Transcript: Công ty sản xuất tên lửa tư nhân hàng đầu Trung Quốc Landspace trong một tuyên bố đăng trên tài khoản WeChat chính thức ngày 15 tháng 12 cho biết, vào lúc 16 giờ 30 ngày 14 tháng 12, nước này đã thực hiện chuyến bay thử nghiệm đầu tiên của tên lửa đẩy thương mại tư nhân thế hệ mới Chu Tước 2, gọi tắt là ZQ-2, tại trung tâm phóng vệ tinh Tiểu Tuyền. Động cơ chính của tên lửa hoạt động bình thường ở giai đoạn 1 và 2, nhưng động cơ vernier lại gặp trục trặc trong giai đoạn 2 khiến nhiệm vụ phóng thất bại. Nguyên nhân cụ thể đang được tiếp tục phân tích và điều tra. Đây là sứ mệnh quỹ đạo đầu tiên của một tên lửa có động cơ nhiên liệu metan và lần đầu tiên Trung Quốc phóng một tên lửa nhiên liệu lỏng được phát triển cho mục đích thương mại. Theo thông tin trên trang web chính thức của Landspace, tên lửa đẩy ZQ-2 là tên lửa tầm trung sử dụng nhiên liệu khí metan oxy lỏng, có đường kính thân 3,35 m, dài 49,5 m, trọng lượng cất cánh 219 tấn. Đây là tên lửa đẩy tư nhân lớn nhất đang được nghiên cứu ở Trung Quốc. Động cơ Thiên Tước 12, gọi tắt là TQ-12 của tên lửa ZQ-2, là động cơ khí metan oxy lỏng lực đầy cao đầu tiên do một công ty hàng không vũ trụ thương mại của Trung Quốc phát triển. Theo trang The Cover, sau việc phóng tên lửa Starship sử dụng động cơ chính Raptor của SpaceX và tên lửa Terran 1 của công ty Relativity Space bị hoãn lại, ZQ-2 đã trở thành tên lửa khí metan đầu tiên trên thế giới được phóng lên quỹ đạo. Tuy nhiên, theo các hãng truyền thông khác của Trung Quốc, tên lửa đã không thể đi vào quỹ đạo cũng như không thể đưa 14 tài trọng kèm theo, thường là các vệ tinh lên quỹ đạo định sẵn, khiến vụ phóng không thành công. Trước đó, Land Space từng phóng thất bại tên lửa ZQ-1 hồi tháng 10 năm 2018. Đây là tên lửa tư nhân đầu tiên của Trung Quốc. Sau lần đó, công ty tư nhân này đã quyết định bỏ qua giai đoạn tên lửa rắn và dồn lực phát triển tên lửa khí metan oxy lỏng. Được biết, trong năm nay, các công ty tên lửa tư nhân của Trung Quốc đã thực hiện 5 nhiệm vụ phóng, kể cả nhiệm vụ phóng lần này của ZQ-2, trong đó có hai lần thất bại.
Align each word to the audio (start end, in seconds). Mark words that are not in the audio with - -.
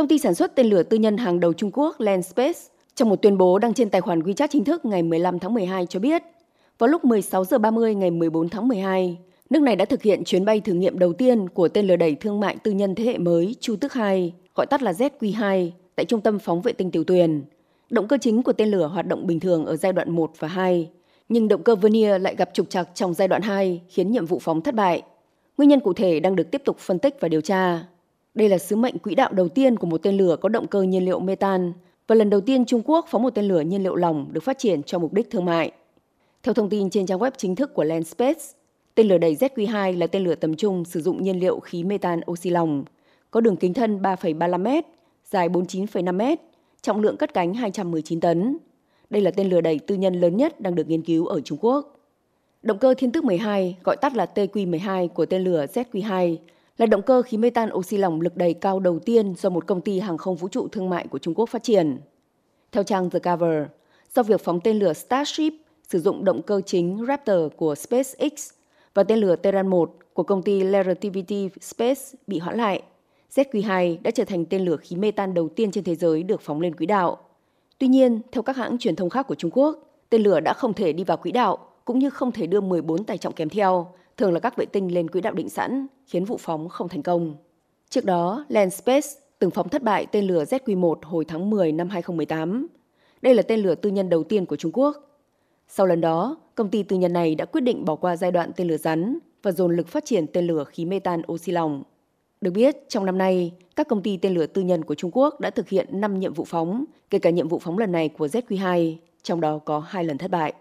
Công 0.00 0.08
ty 0.08 0.18
sản 0.18 0.34
xuất 0.34 0.54
tên 0.54 0.66
lửa 0.66 0.82
tư 0.82 0.96
nhân 0.96 1.16
hàng 1.16 1.40
đầu 1.40 1.52
Trung 1.52 1.70
Quốc 1.72 2.00
Landspace 2.00 2.58
trong 2.94 3.08
một 3.08 3.22
tuyên 3.22 3.38
bố 3.38 3.58
đăng 3.58 3.74
trên 3.74 3.90
tài 3.90 4.00
khoản 4.00 4.22
WeChat 4.22 4.46
chính 4.50 4.64
thức 4.64 4.84
ngày 4.84 5.02
15 5.02 5.38
tháng 5.38 5.54
12 5.54 5.86
cho 5.86 6.00
biết, 6.00 6.22
vào 6.78 6.88
lúc 6.88 7.04
16 7.04 7.44
giờ 7.44 7.58
30 7.58 7.94
ngày 7.94 8.10
14 8.10 8.48
tháng 8.48 8.68
12, 8.68 9.18
nước 9.50 9.62
này 9.62 9.76
đã 9.76 9.84
thực 9.84 10.02
hiện 10.02 10.24
chuyến 10.24 10.44
bay 10.44 10.60
thử 10.60 10.72
nghiệm 10.72 10.98
đầu 10.98 11.12
tiên 11.12 11.48
của 11.48 11.68
tên 11.68 11.86
lửa 11.86 11.96
đẩy 11.96 12.14
thương 12.14 12.40
mại 12.40 12.56
tư 12.56 12.70
nhân 12.70 12.94
thế 12.94 13.04
hệ 13.04 13.18
mới 13.18 13.56
Chu 13.60 13.76
Tước 13.76 13.92
2, 13.92 14.32
gọi 14.54 14.66
tắt 14.66 14.82
là 14.82 14.92
ZQ-2, 14.92 15.70
tại 15.96 16.06
trung 16.06 16.20
tâm 16.20 16.38
phóng 16.38 16.62
vệ 16.62 16.72
tinh 16.72 16.90
Tiểu 16.90 17.04
Tuyền. 17.04 17.42
Động 17.90 18.08
cơ 18.08 18.18
chính 18.20 18.42
của 18.42 18.52
tên 18.52 18.68
lửa 18.68 18.86
hoạt 18.86 19.06
động 19.06 19.26
bình 19.26 19.40
thường 19.40 19.66
ở 19.66 19.76
giai 19.76 19.92
đoạn 19.92 20.10
1 20.10 20.32
và 20.38 20.48
2, 20.48 20.88
nhưng 21.28 21.48
động 21.48 21.62
cơ 21.62 21.74
vernier 21.74 22.22
lại 22.22 22.36
gặp 22.36 22.50
trục 22.54 22.70
trặc 22.70 22.88
trong 22.94 23.14
giai 23.14 23.28
đoạn 23.28 23.42
2 23.42 23.80
khiến 23.88 24.10
nhiệm 24.10 24.26
vụ 24.26 24.38
phóng 24.38 24.60
thất 24.60 24.74
bại. 24.74 25.02
Nguyên 25.58 25.68
nhân 25.68 25.80
cụ 25.80 25.92
thể 25.92 26.20
đang 26.20 26.36
được 26.36 26.50
tiếp 26.50 26.62
tục 26.64 26.78
phân 26.78 26.98
tích 26.98 27.16
và 27.20 27.28
điều 27.28 27.40
tra. 27.40 27.84
Đây 28.34 28.48
là 28.48 28.58
sứ 28.58 28.76
mệnh 28.76 28.98
quỹ 28.98 29.14
đạo 29.14 29.32
đầu 29.32 29.48
tiên 29.48 29.76
của 29.76 29.86
một 29.86 30.02
tên 30.02 30.16
lửa 30.16 30.36
có 30.40 30.48
động 30.48 30.66
cơ 30.66 30.82
nhiên 30.82 31.04
liệu 31.04 31.20
metan 31.20 31.72
và 32.06 32.14
lần 32.14 32.30
đầu 32.30 32.40
tiên 32.40 32.64
Trung 32.64 32.82
Quốc 32.84 33.06
phóng 33.08 33.22
một 33.22 33.34
tên 33.34 33.44
lửa 33.44 33.60
nhiên 33.60 33.82
liệu 33.82 33.94
lỏng 33.94 34.28
được 34.32 34.42
phát 34.42 34.58
triển 34.58 34.82
cho 34.82 34.98
mục 34.98 35.12
đích 35.12 35.30
thương 35.30 35.44
mại. 35.44 35.72
Theo 36.42 36.54
thông 36.54 36.68
tin 36.68 36.90
trên 36.90 37.06
trang 37.06 37.18
web 37.18 37.30
chính 37.36 37.56
thức 37.56 37.74
của 37.74 37.84
Landspace, 37.84 38.40
tên 38.94 39.08
lửa 39.08 39.18
đẩy 39.18 39.34
ZQ-2 39.34 39.98
là 39.98 40.06
tên 40.06 40.24
lửa 40.24 40.34
tầm 40.34 40.56
trung 40.56 40.84
sử 40.84 41.00
dụng 41.00 41.22
nhiên 41.22 41.40
liệu 41.40 41.60
khí 41.60 41.84
metan 41.84 42.20
oxy 42.30 42.50
lỏng, 42.50 42.84
có 43.30 43.40
đường 43.40 43.56
kính 43.56 43.74
thân 43.74 44.02
3,35 44.02 44.80
m, 44.80 44.84
dài 45.24 45.48
49,5 45.48 46.34
m, 46.34 46.36
trọng 46.82 47.00
lượng 47.00 47.16
cất 47.16 47.34
cánh 47.34 47.54
219 47.54 48.20
tấn. 48.20 48.56
Đây 49.10 49.22
là 49.22 49.30
tên 49.30 49.48
lửa 49.48 49.60
đẩy 49.60 49.78
tư 49.78 49.94
nhân 49.94 50.14
lớn 50.20 50.36
nhất 50.36 50.60
đang 50.60 50.74
được 50.74 50.88
nghiên 50.88 51.02
cứu 51.02 51.26
ở 51.26 51.40
Trung 51.40 51.58
Quốc. 51.60 51.96
Động 52.62 52.78
cơ 52.78 52.94
Thiên 52.94 53.12
Tước 53.12 53.24
12, 53.24 53.76
gọi 53.84 53.96
tắt 53.96 54.16
là 54.16 54.26
TQ-12 54.34 55.08
của 55.08 55.26
tên 55.26 55.44
lửa 55.44 55.66
ZQ-2, 55.74 56.36
là 56.80 56.86
động 56.86 57.02
cơ 57.02 57.22
khí 57.22 57.36
metan 57.36 57.70
oxy 57.72 57.96
lỏng 57.96 58.20
lực 58.20 58.36
đầy 58.36 58.54
cao 58.54 58.80
đầu 58.80 58.98
tiên 58.98 59.34
do 59.38 59.50
một 59.50 59.66
công 59.66 59.80
ty 59.80 60.00
hàng 60.00 60.18
không 60.18 60.36
vũ 60.36 60.48
trụ 60.48 60.68
thương 60.68 60.90
mại 60.90 61.06
của 61.06 61.18
Trung 61.18 61.34
Quốc 61.34 61.48
phát 61.48 61.62
triển. 61.62 61.98
Theo 62.72 62.82
trang 62.82 63.10
The 63.10 63.18
Cover, 63.18 63.64
sau 64.08 64.24
việc 64.24 64.40
phóng 64.40 64.60
tên 64.60 64.78
lửa 64.78 64.92
Starship 64.92 65.52
sử 65.88 66.00
dụng 66.00 66.24
động 66.24 66.42
cơ 66.42 66.60
chính 66.66 67.04
Raptor 67.08 67.52
của 67.56 67.74
SpaceX 67.74 68.50
và 68.94 69.02
tên 69.02 69.18
lửa 69.18 69.36
Terran 69.36 69.66
1 69.66 69.96
của 70.12 70.22
công 70.22 70.42
ty 70.42 70.60
Relativity 70.60 71.48
Space 71.60 72.00
bị 72.26 72.38
hoãn 72.38 72.56
lại, 72.56 72.82
ZQ-2 73.34 73.96
đã 74.02 74.10
trở 74.10 74.24
thành 74.24 74.44
tên 74.44 74.64
lửa 74.64 74.76
khí 74.76 74.96
metan 74.96 75.34
đầu 75.34 75.48
tiên 75.48 75.70
trên 75.70 75.84
thế 75.84 75.94
giới 75.94 76.22
được 76.22 76.40
phóng 76.40 76.60
lên 76.60 76.74
quỹ 76.74 76.86
đạo. 76.86 77.18
Tuy 77.78 77.88
nhiên, 77.88 78.20
theo 78.32 78.42
các 78.42 78.56
hãng 78.56 78.78
truyền 78.78 78.96
thông 78.96 79.10
khác 79.10 79.26
của 79.26 79.34
Trung 79.34 79.50
Quốc, 79.54 79.78
tên 80.10 80.22
lửa 80.22 80.40
đã 80.40 80.52
không 80.54 80.74
thể 80.74 80.92
đi 80.92 81.04
vào 81.04 81.16
quỹ 81.16 81.32
đạo 81.32 81.58
cũng 81.84 81.98
như 81.98 82.10
không 82.10 82.32
thể 82.32 82.46
đưa 82.46 82.60
14 82.60 83.04
tài 83.04 83.18
trọng 83.18 83.32
kèm 83.32 83.48
theo, 83.48 83.92
thường 84.16 84.32
là 84.32 84.40
các 84.40 84.56
vệ 84.56 84.66
tinh 84.66 84.94
lên 84.94 85.10
quỹ 85.10 85.20
đạo 85.20 85.34
định 85.34 85.48
sẵn, 85.48 85.86
khiến 86.06 86.24
vụ 86.24 86.36
phóng 86.36 86.68
không 86.68 86.88
thành 86.88 87.02
công. 87.02 87.36
Trước 87.90 88.04
đó, 88.04 88.44
Land 88.48 88.74
Space 88.74 89.08
từng 89.38 89.50
phóng 89.50 89.68
thất 89.68 89.82
bại 89.82 90.06
tên 90.12 90.24
lửa 90.24 90.44
ZQ-1 90.44 90.94
hồi 91.02 91.24
tháng 91.24 91.50
10 91.50 91.72
năm 91.72 91.88
2018. 91.88 92.66
Đây 93.22 93.34
là 93.34 93.42
tên 93.42 93.60
lửa 93.60 93.74
tư 93.74 93.90
nhân 93.90 94.08
đầu 94.08 94.24
tiên 94.24 94.46
của 94.46 94.56
Trung 94.56 94.72
Quốc. 94.74 94.96
Sau 95.68 95.86
lần 95.86 96.00
đó, 96.00 96.36
công 96.54 96.68
ty 96.68 96.82
tư 96.82 96.96
nhân 96.96 97.12
này 97.12 97.34
đã 97.34 97.44
quyết 97.44 97.60
định 97.60 97.84
bỏ 97.84 97.96
qua 97.96 98.16
giai 98.16 98.30
đoạn 98.30 98.50
tên 98.56 98.68
lửa 98.68 98.76
rắn 98.76 99.18
và 99.42 99.52
dồn 99.52 99.76
lực 99.76 99.88
phát 99.88 100.04
triển 100.04 100.26
tên 100.26 100.46
lửa 100.46 100.64
khí 100.64 100.84
metan 100.84 101.22
oxy 101.32 101.52
lỏng. 101.52 101.82
Được 102.40 102.50
biết, 102.50 102.76
trong 102.88 103.06
năm 103.06 103.18
nay, 103.18 103.52
các 103.76 103.88
công 103.88 104.02
ty 104.02 104.16
tên 104.16 104.34
lửa 104.34 104.46
tư 104.46 104.62
nhân 104.62 104.84
của 104.84 104.94
Trung 104.94 105.10
Quốc 105.14 105.40
đã 105.40 105.50
thực 105.50 105.68
hiện 105.68 106.00
5 106.00 106.18
nhiệm 106.18 106.34
vụ 106.34 106.44
phóng, 106.44 106.84
kể 107.10 107.18
cả 107.18 107.30
nhiệm 107.30 107.48
vụ 107.48 107.58
phóng 107.58 107.78
lần 107.78 107.92
này 107.92 108.08
của 108.08 108.26
ZQ-2, 108.26 108.96
trong 109.22 109.40
đó 109.40 109.58
có 109.58 109.78
hai 109.78 110.04
lần 110.04 110.18
thất 110.18 110.30
bại. 110.30 110.54